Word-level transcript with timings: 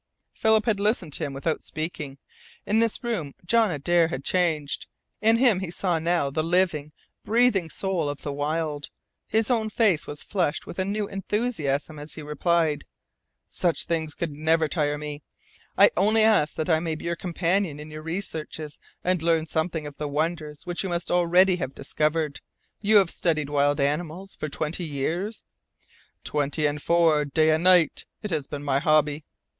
Philip 0.33 0.65
had 0.65 0.79
listened 0.79 1.13
to 1.13 1.25
him 1.25 1.31
without 1.31 1.61
speaking. 1.63 2.17
In 2.65 2.79
this 2.79 3.03
room 3.03 3.35
John 3.45 3.69
Adare 3.69 4.07
had 4.09 4.23
changed. 4.23 4.87
In 5.21 5.37
him 5.37 5.59
he 5.59 5.69
saw 5.69 5.99
now 5.99 6.31
the 6.31 6.41
living, 6.41 6.91
breathing 7.23 7.69
soul 7.69 8.09
of 8.09 8.23
the 8.23 8.33
wild. 8.33 8.89
His 9.27 9.51
own 9.51 9.69
face 9.69 10.07
was 10.07 10.23
flushed 10.23 10.65
with 10.65 10.79
a 10.79 10.85
new 10.85 11.07
enthusiasm 11.07 11.99
as 11.99 12.15
he 12.15 12.23
replied: 12.23 12.83
"Such 13.47 13.85
things 13.85 14.15
could 14.15 14.31
never 14.31 14.67
tire 14.67 14.97
me. 14.97 15.21
I 15.77 15.91
only 15.95 16.23
ask 16.23 16.55
that 16.55 16.67
I 16.67 16.79
may 16.79 16.95
be 16.95 17.05
your 17.05 17.15
companion 17.15 17.79
in 17.79 17.91
your 17.91 18.01
researches, 18.01 18.79
and 19.03 19.21
learn 19.21 19.45
something 19.45 19.85
of 19.85 19.97
the 19.97 20.07
wonders 20.07 20.65
which 20.65 20.81
you 20.81 20.89
must 20.89 21.11
already 21.11 21.57
have 21.57 21.75
discovered. 21.75 22.41
You 22.81 22.95
have 22.97 23.11
studied 23.11 23.51
wild 23.51 23.79
animals 23.79 24.33
for 24.33 24.49
twenty 24.49 24.83
years?" 24.83 25.43
"Twenty 26.23 26.65
and 26.65 26.81
four, 26.81 27.23
day 27.23 27.51
and 27.51 27.63
night; 27.63 28.07
it 28.23 28.31
has 28.31 28.47
been 28.47 28.63
my 28.63 28.79
hobby." 28.79 29.25